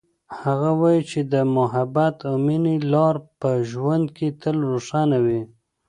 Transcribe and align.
هغه 0.41 0.71
وایي 0.79 1.01
چې 1.11 1.19
د 1.33 1.35
محبت 1.55 2.15
او 2.27 2.35
مینې 2.45 2.75
لار 2.93 3.15
په 3.39 3.49
ژوند 3.71 4.05
کې 4.17 4.27
تل 4.41 4.57
روښانه 4.71 5.17
وي 5.25 5.41